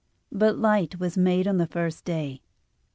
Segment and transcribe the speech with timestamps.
[0.31, 2.41] But light was made on the first day.